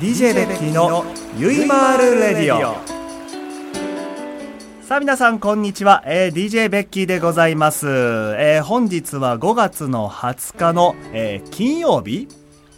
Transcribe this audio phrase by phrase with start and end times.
[0.00, 1.04] DJ ベッキーの
[1.38, 2.74] ゆいまーるレディオ。
[4.82, 12.26] さあ皆さんこんにちは、えー、DJ ベッキーでございます、えー、本日は5月の20日の、えー、金曜日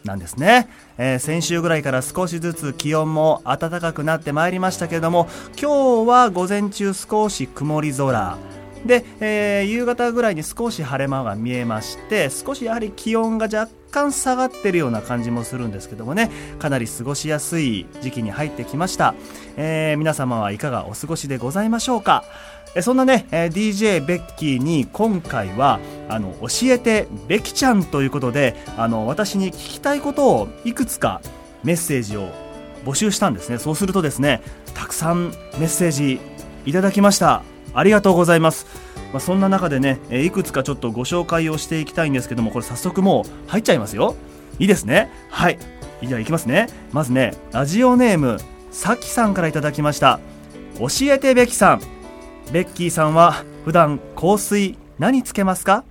[0.04, 5.26] なんですね、えー、先週ぐらいから少しずつ気温も暖かくなってまいりましたけれども
[5.58, 8.36] 今日は午前中少し曇り空。
[8.84, 16.30] で、えー、夕方ぐらいに少し晴れ間が見えまして少しやはり気温が若干下がってるような感じもするんですけどもね。
[16.58, 19.14] かなり過ごしやすい時期に入ってきました、
[19.56, 22.22] えー、皆様はいかがお過ごしでございましょうか？
[22.82, 31.22] そんなね、え DJ ベッキーに今回はあの教えてベキちゃんということであの私に聞きたいことをいくつか
[31.64, 32.28] メッセージを
[32.84, 33.56] 募集したんですね。
[33.56, 34.42] そうするとですね
[34.74, 36.20] たくさんメッセージ
[36.66, 37.55] いただきました。
[37.76, 38.66] ありがとうございます。
[39.12, 44.16] まあ、そんな中でね、えいくつかちょっとご紹介をしていきたいんですけども、これ早速もう入っちゃいますよ。
[44.58, 45.10] いいですね。
[45.30, 45.58] はい。
[46.02, 46.68] じゃあいきますね。
[46.92, 48.38] まずね、ラジオネーム、
[48.70, 50.20] さきさんからいただきました。
[50.78, 51.80] 教えてべきさん。
[52.52, 55.84] ベッキーさんは普段香水何つけますか？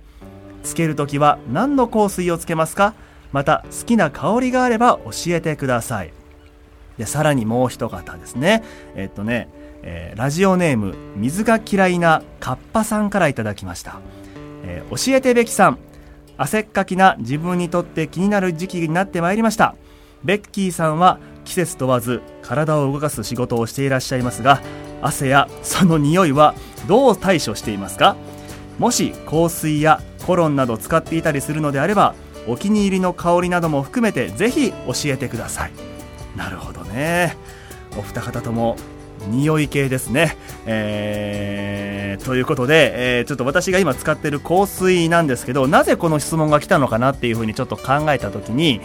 [0.62, 2.94] つけるときは何の香水をつけますか？
[3.32, 6.12] また好きな香りがあれば教えてください。
[6.98, 8.64] で、さらにもう一方ですね。
[8.94, 9.48] えっとね、
[9.82, 14.00] えー、ラジオネーム水が嫌いなカッパさんからいただきました、
[14.64, 15.78] えー、教えてべきさん。
[16.38, 19.74] 汗っかきな自分にとって気になる時期になってまいりました。
[20.22, 24.60] ベッキーさんは季節問わず体を動かす仕事をしていらっしゃいますが
[25.00, 26.54] 汗やその匂いは
[26.88, 28.16] どう対処していますか？
[28.78, 32.14] もし香水やコロンなど使っていたりするのであれば
[32.46, 35.72] お気に入りの香りなども含めてぜひ教えてください。
[36.36, 37.36] なるほどね。
[37.96, 38.76] お二方とも
[39.26, 40.36] 匂い系ですね。
[40.66, 48.80] えー、ということで、えー、ちょっと私が今使ってる香水なんですけど、なぜこの質問が来たのかなっていうふうにちょっと考えたときに、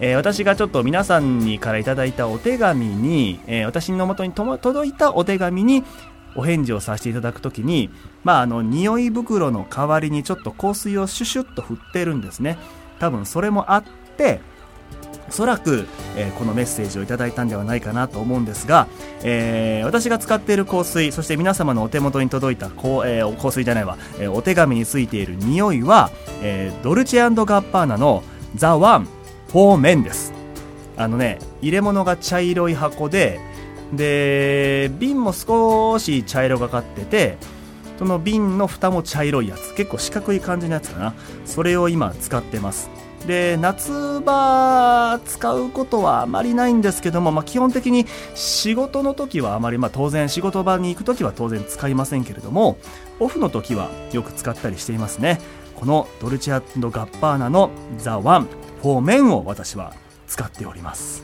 [0.00, 5.84] えー、私がちょっと皆さんにからいただいたお手紙に、えー、私のもとに届いたお手紙に
[6.34, 7.90] お返事をさせていただくときに、
[8.24, 12.58] まあ、あの、匂い袋の代わりにちょっと香水をシュシュッと振ってるんですね。
[12.98, 13.84] 多分それもあっ
[14.16, 14.40] て、
[15.30, 15.86] おそらく、
[16.16, 18.88] えー、このメッセージをいただいたんではないかなと思うんですが、
[19.22, 26.10] えー、私が使っている香水そして皆様のお手元に届いた香,、えー、香水じゃないわ、え、お手紙についている匂いは、
[26.42, 28.24] え、ドルチェ&ガッバーナの
[28.56, 29.04] The One
[29.48, 30.32] for Men です。
[30.96, 33.40] あのね入れ物が茶色い箱で
[33.92, 37.38] で瓶も少し茶色がかってて
[38.00, 39.74] その瓶の蓋も茶色いやつ。
[39.74, 41.14] 結構四角い感じのやつかな。
[41.44, 42.88] それを今使ってます。
[43.26, 52.78] で夏場使うことはあまりないんですけども、まあ、基本的に仕事の時はあまり、まあ、当然仕事場に行く時は当然使いませんけれども
[53.20, 55.38] オフの時はよく使ったりしていますね。
[55.76, 58.48] このドルチェガッパーナのザ・ワン
[58.82, 59.94] フォーメンを私は
[60.26, 61.22] 使っております。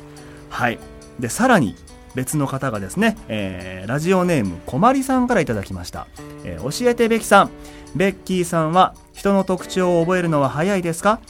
[0.48, 0.78] はい。
[1.18, 1.74] でさらに
[2.14, 6.06] 別の方がですね、えー、ラジオネームこまりさんからいただきました、
[6.44, 7.50] えー、教えてベキさん。
[7.94, 11.20] ベッキーさんは人の特徴を覚えるのは早いですか？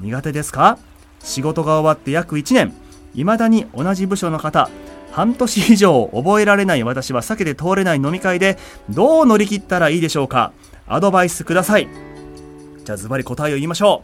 [0.00, 0.78] 苦手ですか？
[1.20, 2.72] 仕事が終わって約1年。
[3.14, 4.70] 未だに同じ部署の方
[5.12, 8.58] 半年以上覚えられない私は避けて通れない飲み会で
[8.90, 10.52] どう乗り切ったらいいでしょうか？
[10.86, 11.88] アドバイスください。
[12.84, 14.02] じゃあズバリ答えを言いましょ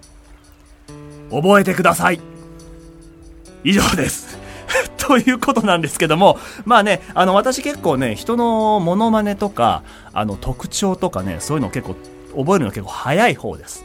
[1.31, 1.37] う。
[1.43, 2.21] 覚えてください。
[3.63, 4.39] 以上です。
[4.99, 11.97] ということなんですけども、まあね、あの、私結構ね、人のモノマネとか、あの、特徴とかね、そういうの結構、
[12.37, 13.85] 覚えるの結構早い方です。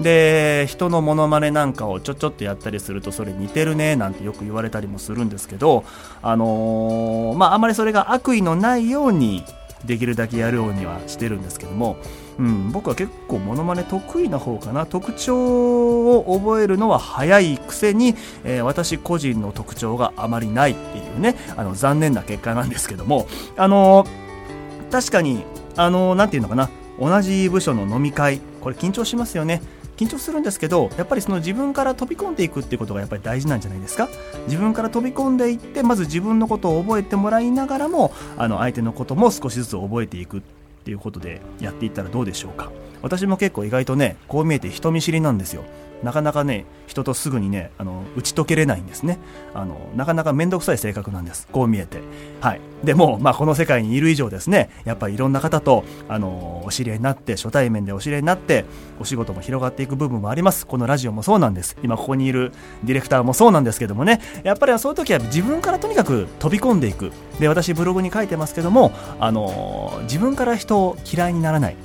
[0.00, 5.84] で人のモノマネなんかをちょちょっとやったりするとそれ似てるねなんてよく言われたりもするんですけど
[6.22, 9.44] あのー、まああまりそれが悪意のないように
[9.84, 11.96] できるだけやるようにはしてるんですけども、
[12.38, 14.86] うん、僕は結構モノマネ得意な方かな。
[14.86, 25.44] 特徴を覚えるのは早いくせに、えー、私個人の特徴があまりないっていうねあの残念な結果なんですけどもあのー、確かに
[25.76, 26.70] あのー、ていうのかな。
[27.00, 28.40] 同じ部署の飲み会。
[28.60, 29.62] これ緊張しますよね。
[29.98, 34.08] 緊張するんですけどやっぱりその自分から飛び込んでいくっていうことがやっぱり大事なんじゃないですか？
[34.46, 40.40] 自分から飛び込んでいってまず自分のことを覚えてもらいながらもあの相手のことも少しずつ覚えていくっ
[40.84, 42.70] ていうことでやっていったらどうでしょうか？
[43.02, 45.64] 私も結構意外とねこう見えて人見知りなんですよ。
[46.02, 49.18] なかなかね人とすぐにねあの打ち解けれないんですね。
[49.54, 51.48] あのなかなか面倒くさい性格なんです。
[51.50, 52.00] こう見えて。
[52.40, 52.60] はい。
[52.84, 58.64] でも、まあ、この世界にいる以上ですねやっぱりいろんな方とあのお知り合いになって初対面でお知り合いになって
[59.00, 60.66] お仕事も広がっていく部分もあります。
[60.66, 61.76] このラジオもそうなんです。
[61.82, 62.52] 今ここにいる
[62.84, 64.20] ディレクターもそうなんですけどもね。
[64.44, 67.10] やっぱりそういう時は自分からとにかく飛び込んでいく。
[67.40, 71.76] で私ブログに書いてますけどもあの自分から人を嫌いにならない。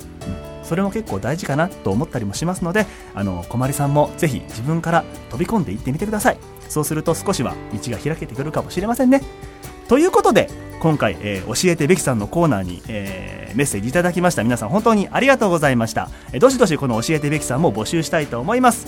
[0.64, 6.38] それも結構大事かなと思ったりもしますのであの小まりさんもぜひ自分から飛び込んでいってみてください。
[6.68, 9.20] そうすると少しは道が開けてくるかもしれませんね。
[9.88, 10.48] ということで
[10.80, 14.42] 今回、えー、教えてべきさんのコーナーに、えー、メッセージいただきました。
[14.42, 18.86] 皆さん本当にありがとうございました、えー、どしどしこの教えてべきさんも募集したいと思います。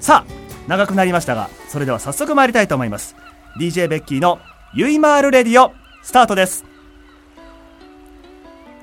[0.00, 0.32] さあ
[0.68, 3.16] 長くなりましたがそれでは早速参りたいと思います。
[3.58, 4.40] DJ ベッキーの
[4.74, 5.72] ゆいまーるレディオ
[6.02, 6.64] スタートです。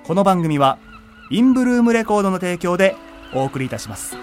[0.06, 0.80] この番組は
[1.31, 2.96] インブルームレコードの提供で
[3.34, 4.18] お送りいたします。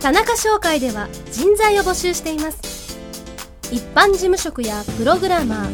[0.00, 2.96] 田中商会では人材を募集しています。
[3.70, 5.68] 一般事務職やプログラマ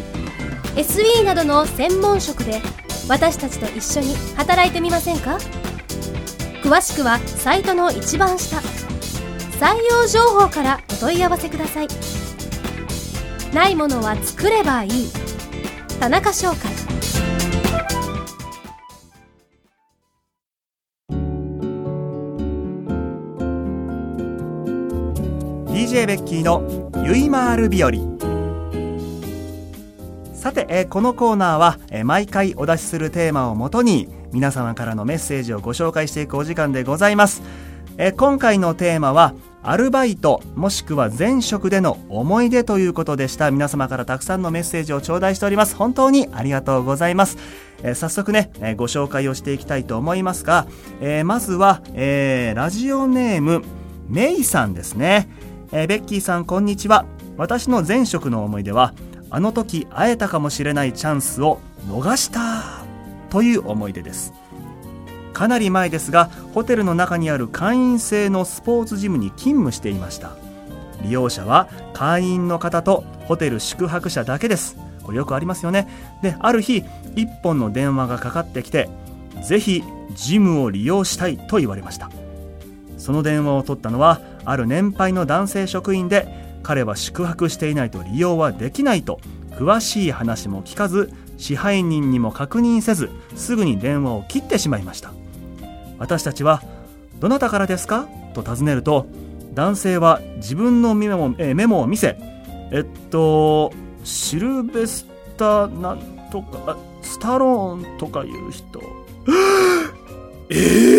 [0.74, 2.60] ー SE などの専門職で
[3.08, 5.38] 私たちと一緒に働いてみませんか？
[6.64, 8.56] 詳しくはサイトの一番下
[9.60, 11.88] 採用情報からお問い合わせください。
[13.52, 15.10] ないものは作ればいい。
[16.00, 16.56] 田中商会。
[25.68, 28.16] DJ ベッキーのゆいまーる日和。
[30.34, 37.42] さて、えー、このコーナーは、えー、毎回お出しするテーマをもとに皆様からのメッセージをご紹介していくお時間でございます、
[37.98, 39.34] えー、今回のテーマは
[39.68, 43.50] アルバイトもしくは前職での思い出ということでした。
[43.50, 45.74] 皆様からたくさんのメッセージを頂戴しております。
[45.74, 47.36] 本当にありがとうございます、
[47.82, 50.68] えー、早速ね、えー、ご紹介をしていきたいと思いますが、
[51.00, 53.64] えー、まずは、えー、ラジオネーム
[54.08, 55.28] メイさんですね。
[55.72, 57.04] えー、ベッキーさんこんにちは。
[57.36, 58.94] 私の前職の思い出は
[59.30, 61.58] あの時会えたかもしれないチャンスを
[61.88, 62.84] 逃した
[63.30, 64.32] という思い出です。
[65.36, 70.30] かなり前ですがホテルの中にある会員制のスポーツジムに勤務していました。
[71.02, 74.78] 利用者は会員の方とホテル宿泊者だけです。
[75.02, 75.88] これよくありますよね。
[76.22, 76.84] である日
[77.16, 78.88] 1本の電話がかかってきて
[79.42, 79.84] ぜひ
[80.14, 82.10] ジムを利用したいと言われました。
[82.96, 86.28] その電話を取ったのはある年配の男性職員で
[86.62, 95.12] 彼は宿泊していないと利用はできないと詳しい話も聞かず支配人にも確認せずすぐに電話を切ってしまいました。
[95.98, 96.62] 私たちは
[97.20, 99.06] 「どなたからですか?」と尋ねると
[99.54, 102.18] 男性は自分のメモえメモを見せ
[102.72, 103.72] 「えっと
[104.04, 105.06] シルベス
[105.36, 108.80] タなんとかスタローンとかいう人」
[110.50, 110.98] えー、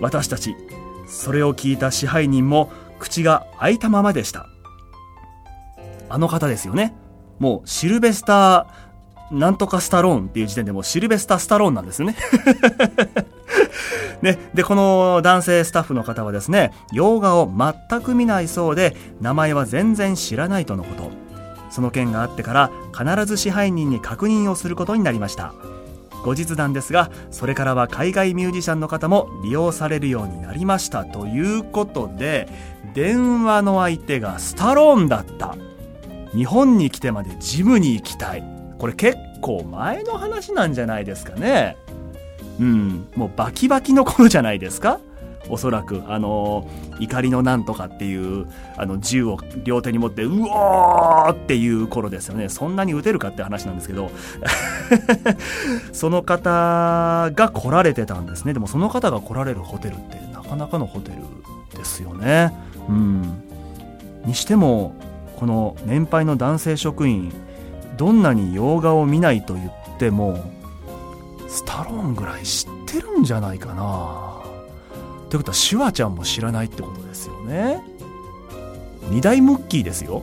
[0.00, 0.54] 私たち
[1.06, 4.46] それを聞いた支配人も口が開いたままでした。
[6.08, 6.94] あの方ですよね。
[7.38, 8.66] もうシルベスター
[9.32, 12.16] なんとかスタローンっていう時点でもうシルベスタスタローンなんですね。
[14.22, 21.10] ね、で、この男性スタッフの方はですね、洋画を全く見ないそうで、名前は全然知らないとのこと。
[21.70, 25.54] その件があってから必ず支配人に確認をすることになりました。
[26.22, 32.48] 後日談ですがそれからは海外ミュージシャンの方も利用されるようになりましたということで
[32.94, 35.56] 電話の相手がスタローンだった
[36.32, 38.51] 日本に来てまでジムに行きたい
[38.82, 41.76] これ結構前の話なんじゃないですかね。
[42.58, 43.06] うん。
[43.14, 44.98] もうバキバキの頃じゃないですか？
[45.48, 46.02] おそらく。
[46.08, 46.68] あの
[46.98, 52.48] 怒りのなんとかっていうあの銃を両手に持ってうおーっていう頃ですよね。
[52.48, 54.10] そんなに撃てるかって話なんですけど。
[55.94, 58.52] その方が来られてたんですね。
[58.52, 61.18] でもその方が来られるホテルってなかなかのホテル
[61.78, 62.52] ですよね。
[62.88, 63.44] うん。
[64.24, 64.96] にしても
[65.36, 67.32] この年配の男性職員
[67.96, 70.42] どんなに洋画を見ないと言っても
[71.48, 74.40] スタローンぐらい知ってるんじゃないかな。
[75.28, 77.82] ということはシュワちゃんも知らないってことですよね。
[79.10, 80.22] 二大ムッキーですよ。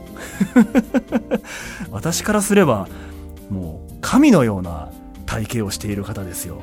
[1.92, 2.88] 私からすれば
[3.50, 4.90] もう神のような
[5.26, 6.62] 体型をしている方ですよ。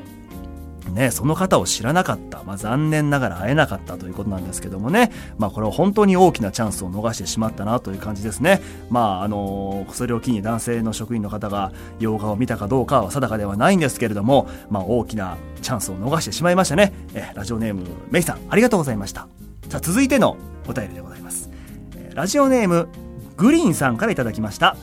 [0.89, 8.61] ね、その方を知らなかった、まあ、残念ながら会えなかったということなんですけどもね、まあ、これは本当に大きなチャンスを逃してしまったなという感じですね。
[8.89, 16.93] まあ、あのー、それを機に男性の職員の方が洋画を見たかどうかは定かではないんですけれども、まあ、大きなチャンスを逃してしまいましたね。
[17.13, 19.27] えラジオネーム、メイさん、ありがとうございました。
[19.69, 21.49] さあ、続いてのお便りでございます。
[21.95, 22.87] えラジオネーム、
[23.35, 24.77] グリーンさんから頂きました。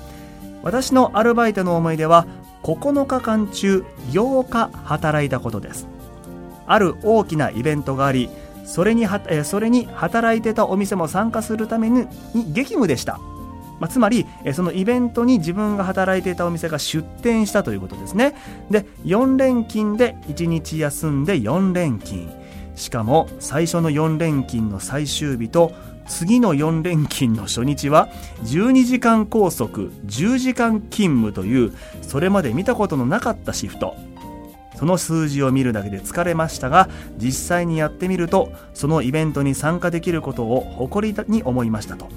[0.63, 2.27] 私のアルバイトの思い出は、
[2.63, 5.94] 9日間中8日働いたことです。
[6.67, 8.29] ある大きなイベントがあり
[8.65, 12.07] それにはそれに働いてたお店も参加するために
[12.53, 13.19] 激務でした、
[13.79, 18.35] まあ、つまりそのイベントに自分が働いていたお店が出店したということですね。
[18.71, 22.31] で4連勤で1日休んで4連勤。
[22.75, 25.73] しかも最初の4連勤の最終日と
[26.07, 28.09] 次の4連勤の初日は
[28.43, 29.69] 12時間拘束
[30.07, 33.97] 10時間勤務というそれまで見たことのなかったシフト。
[34.77, 42.09] その数字を見るだけで疲れましたが実際にやってみるとそのイベントに参加できることを誇りに思いましたと。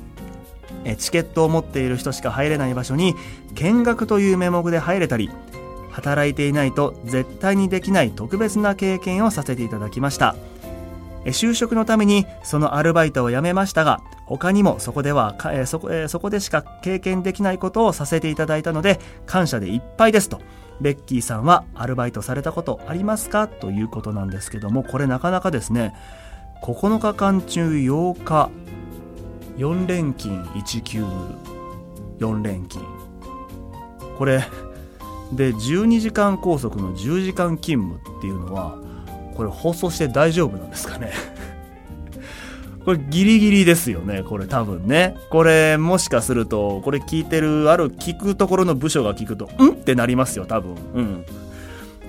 [0.97, 3.13] チケットを持っている人しか入れない場所に
[3.55, 5.29] 見学という名目で入れたり
[5.91, 10.35] 働いていないと絶対にできない特別な経験をさせていただきました。
[11.25, 15.35] 就職のためにそのアルバイトを辞めましたが他にもそこでは
[15.65, 20.39] そこそこでしか経験できないことをさせていただいたので感謝でいっぱいですと。
[20.79, 23.47] ベッキーさんはアルバイトされたことありますか？
[23.47, 25.95] ということなんですけどもこれなかなかですね
[26.63, 28.49] 9日間中8日
[29.57, 31.03] 4連勤1休
[32.19, 32.85] 4連勤。
[34.17, 34.43] これ
[35.33, 38.77] で12時間拘束の10時間勤務っていうのは
[39.35, 41.11] これ放送して大丈夫なんですかね？
[42.87, 44.23] これギリギリですよね。
[44.23, 45.17] これ多分ね。
[45.29, 49.71] これもしかするとこれ聞いてるある聞くところの部署が聞くとん？
[49.71, 50.75] ってなりますよ多分。
[50.93, 51.25] うん。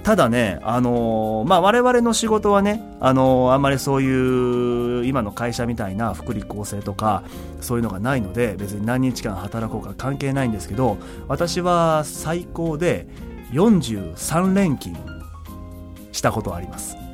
[0.04, 7.24] ただね、あのー、まあ、我々の仕事はね、あのー、あんまりそういう今の会社みたいな福利厚生とか
[7.60, 13.08] そういうのがないので別に何日間働こうか関係ないんですけど私は最高で
[13.50, 14.96] 43連勤
[16.12, 17.07] したことあります。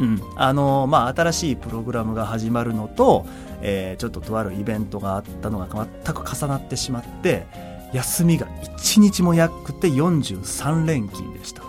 [0.00, 3.26] うん、あの、まあ新しいプログラムが始まるのと、
[3.60, 5.68] えー、ちょっととあるイベントがあったのが
[6.04, 7.46] 全く重なってしまって
[7.92, 8.46] 休みが
[8.78, 11.62] 1日もやくて43連勤でした。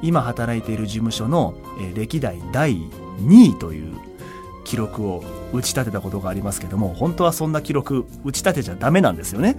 [0.00, 4.07] 今働いている事務所の、え歴代第2位という
[4.68, 9.56] 記録を打ち立てたことがありますけども本当はそんな記録打ち立てちゃダメなんですよね。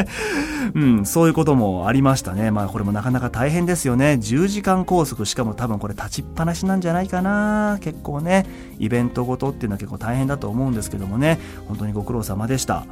[0.74, 2.50] うんそういうこともありましたね。
[2.50, 4.18] まあこれもなかなか大変ですよね。
[4.20, 7.78] 10時間拘束しかも多分これ立ちっぱなしなんじゃないかな。
[7.80, 8.44] 結構ね
[8.78, 11.38] イベントごとっていうのは結構大変だと思うんですけどもね。
[11.66, 12.84] 本当にご苦労様でした。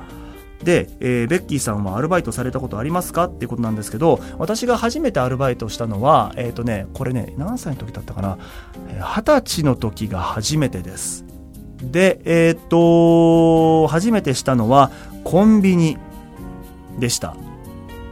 [0.62, 3.24] で、えー、ベッキーさんはアルバイトされたことありますか？
[3.24, 8.38] っていうことなんですけど、私が初めてアルバイトしたのは、えっ、ー、とね、これね、何歳の時だったかな、
[8.98, 11.33] 二十歳の時が初めてです。
[11.90, 14.90] で、えっ、と、初めてしたのは
[15.24, 15.98] コンビニ
[16.98, 17.36] でした。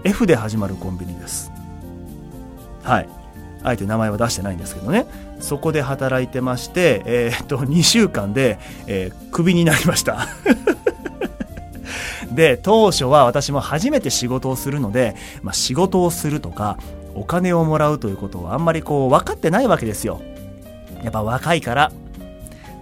[0.04, 1.50] F で始まるコンビニです。
[2.82, 3.08] はい。
[3.62, 5.06] あえて名前は出してないんですけどね。
[5.40, 10.28] そこで働いてまして、えっ、と、2週間で、えー、クビになりました。
[12.30, 16.78] で当初は私も初めて仕事をするので、まあ、仕事をするとか
[17.14, 20.22] お金をもらうということをあんまりこう分かってないわけですよ
[21.02, 21.92] やっぱ若いから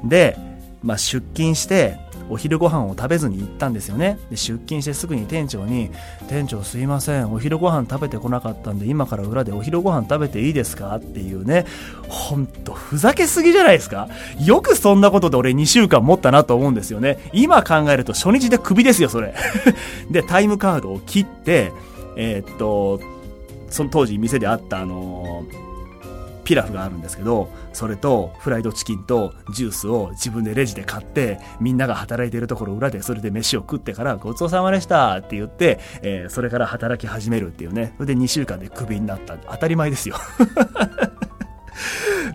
[0.04, 0.36] で、
[0.82, 1.98] まあ、出勤して
[2.30, 4.16] お昼ご飯を食べずに行ったんですよね。
[4.30, 5.90] で出勤してすぐに店長に
[6.30, 7.32] 「店長すいません。
[7.32, 11.66] お昼ご飯食べてこなかったんで今から裏でお昼ご飯食べていいですか?」っていうね。
[12.08, 14.08] ほんとふざけすぎじゃないですか？
[14.38, 17.18] よくそんなことで俺2週間持ったなと思うんですよね。
[17.32, 19.34] 今考えると初日でクビですよそれ。
[20.10, 21.72] でタイムカードを切って
[22.16, 23.00] えー、っと
[23.70, 25.69] その当時店であったあのー
[26.50, 37.94] ピラフがあるんですけどそれとフライドチキンとジュースを自分でレジで買ってみんなが働いてるところ裏でそれで飯を食ってからごちそうさまでしたって言って、えー、それから働き始めるっていうね。
[37.98, 39.36] それで2週間でクビになった。
[39.36, 40.16] 当たり前ですよ。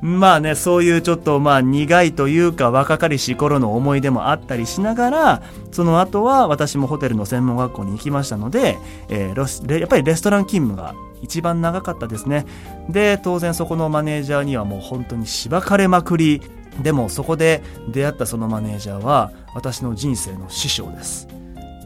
[0.05, 8.77] まあね、そういうちょっとまあ苦いというか若かりし頃の思い出もあったりしながら、その後は私もホテルの専門学校に行きましたので、
[9.09, 10.93] えー、やっぱりレストラン勤務が
[11.23, 12.45] 一番長かったですね。
[12.87, 16.39] で、当然そこのマネージャーにはもう本当にしばかれまくり、
[16.83, 21.27] でもそこで出会ったそのマネージャーは私の人生の師匠です。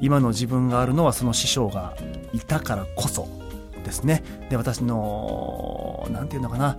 [0.01, 1.95] 今の自分があるのはその師匠が
[2.33, 3.29] いたからこそ
[3.85, 4.23] ですね。
[4.49, 6.77] で、私の、なんていうのかな、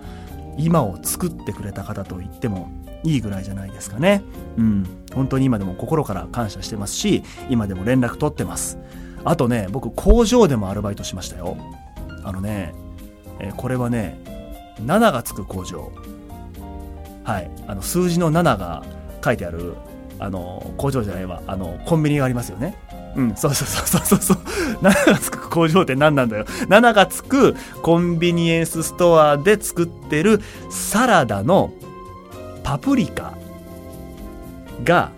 [0.60, 2.70] 今を作ってくれた方と言っても
[3.02, 4.22] いいぐらいじゃないですかね。
[4.56, 4.86] うん。
[5.14, 8.78] 本当に今でも心から感謝してますし、今でも連絡取ってます。
[9.24, 11.56] あとね、僕工場でもアルバイトしましたよ。
[12.24, 12.74] あのね、
[13.38, 14.18] えー、これはね、
[14.84, 15.90] 7がつく工場。
[17.24, 17.50] はい。
[17.66, 18.82] あの、数字の7が
[19.24, 19.74] 書いてある、
[20.18, 22.76] あの、工場じゃないわ、あの、コンビニがありますよね。
[23.16, 24.36] うん、そうそうそうそうそう。
[24.82, 26.44] 7がつく工場って何なんだよ。
[26.44, 30.40] 7がつくコンビニエンスストアで作ってる
[30.70, 31.72] サラダの
[32.62, 33.34] パプリカ
[34.84, 35.10] が、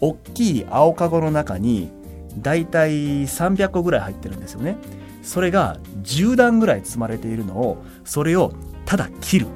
[0.00, 1.90] 大きい青かごの中に、
[2.38, 4.76] だいたい300個ぐらい入ってるんですよね。
[5.22, 8.52] それが10段ぐらい積まれているのを、それを
[8.84, 9.48] ただ切るっ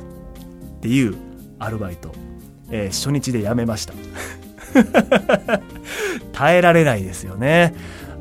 [0.80, 1.14] ていう
[1.58, 2.12] アルバイト。
[2.70, 3.94] えー、初日で辞めました。
[6.32, 7.74] 耐えられないですよね。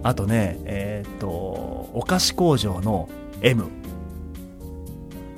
[0.04, 1.28] あとね、えー、っと、
[1.94, 3.10] お菓子工場の
[3.42, 3.66] M。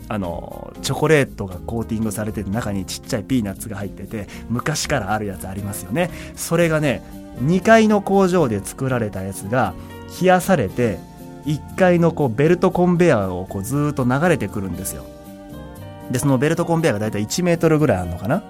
[0.08, 7.02] あのチョコレートがコーティングされてて中にちっちゃいピーナッツが入ってて昔からあるやつありますよねそれがね
[7.42, 9.74] 2階の工場で作られたやつが
[10.22, 11.00] 冷やされて
[11.46, 15.06] 1階のこうベルトコンベヤーをこうずっと流れてくるんですよ
[16.12, 18.44] でそのベルトコンベヤーがだいたい1メートルぐらいあるのかな？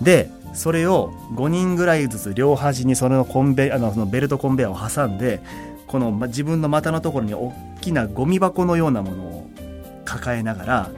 [0.00, 5.40] でそれを5人ぐらいずつ両端にそのコンベあのそのベルトコンベヤーを挟んで
[5.86, 9.50] この自分の股のところに大きなゴミ箱のようなものを
[10.04, 10.90] 抱えながら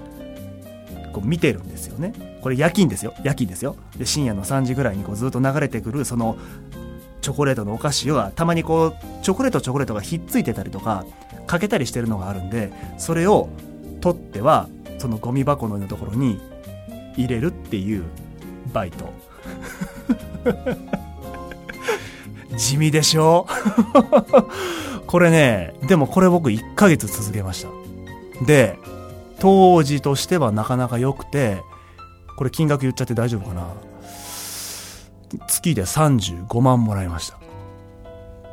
[1.12, 1.98] こう見てるんですよ。
[1.98, 3.14] ねこれ夜勤ですよ。
[3.22, 6.36] 夜勤ですよで深夜の3時ぐらいにこうずっと流れてくるその
[7.20, 11.06] チョコレートのお菓子はたまにこうチョコレートチョコレートがひっついてたりとか
[11.46, 13.48] かけたりしてるのがあるんでそれを
[14.00, 14.68] 取っては
[14.98, 16.40] そのゴミ箱のようなところに
[17.16, 18.04] 入れるっていう
[18.72, 19.12] バイト。
[22.56, 23.46] 地味でしょ？
[25.06, 28.44] これねでもこれ僕1ヶ月続けました。
[28.46, 28.78] で
[29.38, 31.62] 当時としてはなかなか良くて
[32.36, 33.66] これ金額言っちゃって大丈夫かな？
[35.48, 37.38] 月で35万もらいました。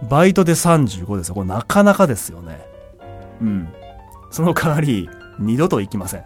[0.09, 1.35] バイトで35ですよ。
[1.35, 2.61] これなかなかですよね。
[3.41, 3.69] うん。
[4.31, 6.23] その代わり二度と行きません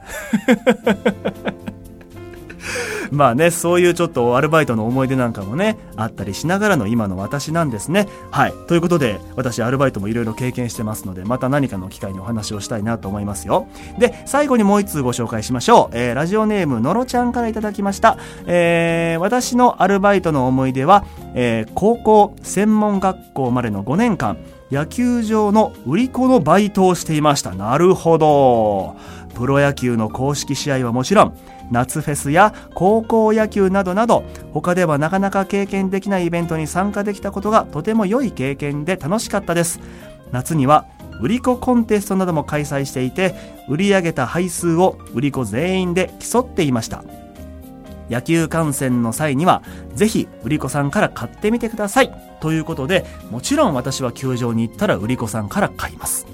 [3.11, 8.07] まあね、そういうちょっとアルバイトの思い出なんかもね、あったりしながらの今の私なんですね。
[8.31, 8.53] はい。
[8.67, 13.67] ということで、私アルバイトもいろいろ経験してますので、また何かの機会にお話をしたいなと思いますよ。
[13.97, 15.97] で、最後にもう一通ご紹介しましょう。
[15.97, 18.17] えー、ラジオネームのろちゃんからいただきました。
[18.45, 24.37] えー、私のアルバイトの思い出は、えー、高校専門学校までの5年間、
[24.71, 27.51] 野球場の売り子のバイトをしていました。
[27.51, 28.95] なるほど。
[29.35, 31.37] プロ野球の公式試合はもちろん、
[31.73, 39.79] 夏フェスや高校野球などなど他ではなかなか経験できないイベントに参加できたことがとても良い経験で楽しかったです。
[40.31, 40.85] 夏には
[41.19, 43.35] 売り子コンテストなども開催していて
[43.67, 47.03] 売り上げた配数を売り子全員で競っていました。
[48.09, 49.63] 野球観戦の際には
[49.95, 52.13] ぜひ売り子さんから買ってみてください。
[52.39, 56.27] ということでもちろん私は球場に行ったら売り子さんから買います。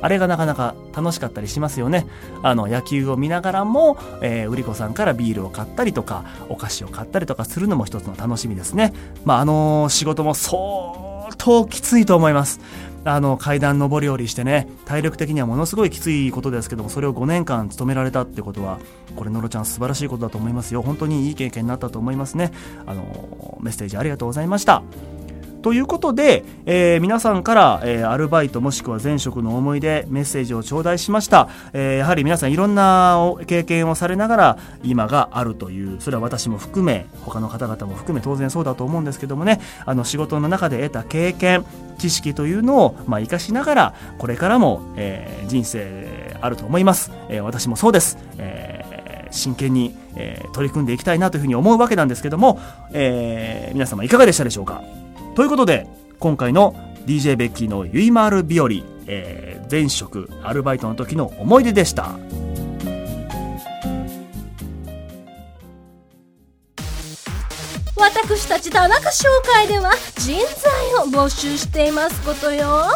[0.00, 2.06] あれがなかなか楽しかったりしますよね。
[2.42, 8.92] あの、野球を見ながらも、えー、売り子さんからビールを買ったりとか、お菓子を買ったりとかするのも一つの楽しみですね。
[9.24, 10.56] まあ、あのー、仕事も相
[11.36, 12.60] 当きついと思います。
[13.04, 18.78] あの階段上り下りしてね体力的にはものすごいきついことですけどもそれを5年間務められたってことは
[19.16, 22.52] これのろちゃん素晴らしいことだと思いますよ本当にいい経験になったと思いますね
[22.86, 24.82] あのメッセージありがとうございました
[25.68, 39.60] ということで、えー、皆さんから、えー、アルバイトもしくは前職の思い出メッセージを頂戴しました、えー、やはり皆さんいろんな経験をされながら今があるというそれは私も含め他の方々も含め当然そうだと思うんですけどもね。
[39.84, 41.66] あの仕事の中で得た経験
[41.98, 52.58] 知識というのを、まあ、生かしながらこれからも、え、人生あると思います、え、私もそうです、えー、真剣に、えー、取り組んでいきたいなというふうに思うわけなんですけども、
[52.92, 54.82] えー、皆様いかがでしたでしょうか？
[55.38, 55.86] ということで
[56.18, 56.74] 今回の
[57.06, 58.68] DJ ベッキーのゆいまる日和、
[59.06, 62.18] えー、前職アルバイトの時の思い出でした。
[67.94, 72.88] 私たち田中商会では人材を募集していますことよ。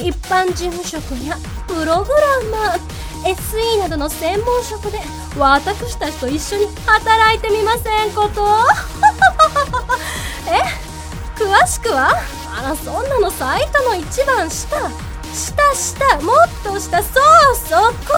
[0.00, 5.00] 一般事務職やプログラマー SE などの専門職で
[5.36, 8.46] 私たちと一緒に働いてみませんこと。
[10.48, 10.81] え？
[11.36, 12.14] 詳しくは？
[12.58, 14.76] あらそんなのサイトの一番下。
[15.32, 18.14] 下下もっと下そうそこ。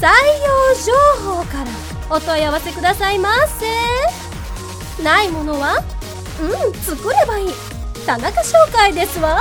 [0.00, 1.70] 採用情報から
[2.10, 5.02] お問い合わせくださいませ。
[5.02, 5.82] ないものは？
[6.40, 7.48] うん作ればいい。
[8.04, 9.40] 田中紹介ですわ。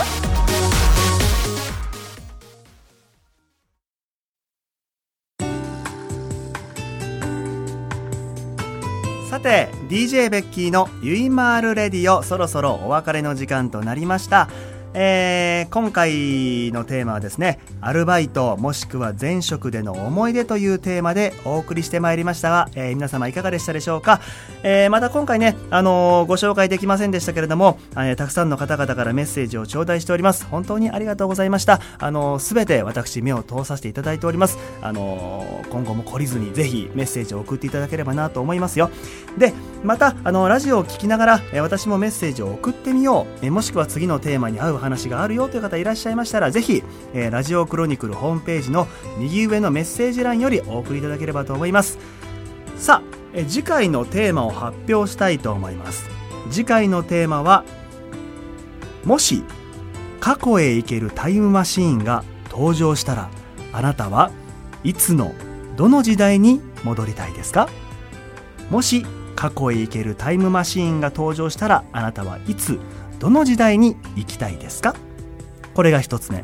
[9.43, 14.47] て DJ ベッキーのゆいまーるレディオそろそろお別れの時間となりました。
[14.93, 24.21] えー、今回のテーマはですね、アルバイトもしくは前職での思い出というテーマでお送りしてまいりましたが、えー、皆様いかがでしたでしょうか、
[24.63, 30.45] えー、また今回ね、あの、ご紹介できませんでしたけれども、え、たくさんの方々からメッセージを頂戴しております。
[30.45, 31.79] 本当にありがとうございました。
[31.99, 34.58] あのすべて私目を通させていただいております。
[34.82, 38.89] あの今後も懲りずにぜひメッセージを送っていただければなと思いますよ。
[39.38, 39.53] で、
[39.84, 52.00] また、あのラジオを聞きながら、え私もメッセージを送ってみよう、えもしくは次のテーマに合う話があるよという方いらっしゃいましたらぜひ、えー、ラジオクロニクルホームページの右上のメッセージ欄よりお送りいただければと思います。
[52.78, 56.10] さあ、え次回のテーマを発表したいと思います。
[56.50, 57.65] 次回のテーマは
[59.04, 59.43] もし
[60.22, 63.30] 過去へ行けるタイムマシーンが登場したら
[63.74, 64.32] あなたは
[64.86, 65.34] いつの
[65.76, 67.67] どの時代に戻りたいですか？
[68.69, 72.80] もし過去へ行けるタイムマシーンが登場したらあなたはいつ
[73.19, 74.96] どの時代に行きたいですか？
[75.74, 76.43] これが一つ目。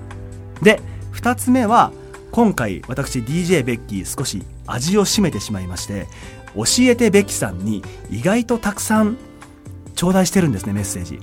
[0.62, 1.91] で二つ目は
[2.32, 6.08] 今回私 DJ ベッキー少し味を占めてしまいまして
[6.56, 9.17] 教えてベッキーさんに意外とたくさん
[9.95, 11.19] 頂戴してるんですねメッセージ。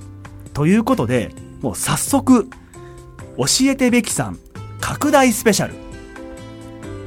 [0.53, 2.49] ということでもう早速
[3.37, 4.39] 教えてベッキーさん
[4.79, 5.75] 拡大スペシャル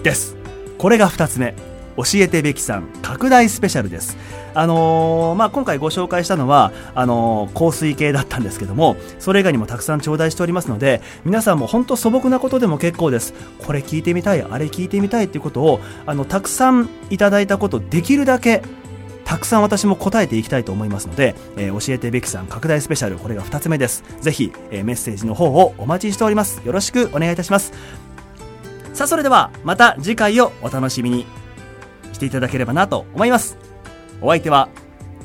[0.03, 0.37] です。
[0.79, 1.55] これが二つ目。
[2.01, 4.17] 教えてべきさん拡大スペシャルです。
[4.53, 13.35] あのー、まあ、今回ご紹介したのはあのー、香水系だったんですけどもそれ以外にもたくさん頂戴しておりますので皆さんも本当素朴なことでも結構です。
[13.65, 18.63] これ聞いてみたいあれ聞いてみたいっていうことをあのたくさんいただいたことできるだけ
[19.25, 24.03] たくさん私も答えていきたいと思いますので、えー、教えてべきさん拡大スペシャルこれが2つ目です。
[24.21, 26.61] ぜひ、え、メッセージの方をお待ちしております。
[26.65, 27.73] よろしくお願いいたします。
[28.93, 31.40] さあそれではまた次回をお楽しみに。
[32.21, 33.59] ていただければなと思います。
[34.21, 34.69] お相手は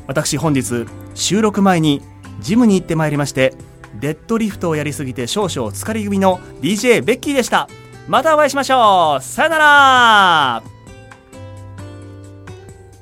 [0.07, 2.01] 私本日収録前に
[2.39, 3.53] ジムに行ってまいりまして
[3.99, 7.69] デッドリフトをやりすぎて少々疲れ気味の DJ ベッキーでした。
[8.07, 9.23] またお会いしましょう。
[9.23, 10.63] さよなら。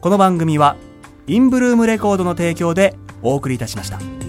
[0.02, 0.76] この番組は
[1.28, 4.23] インブルームレコードの提供でお送りいたしました。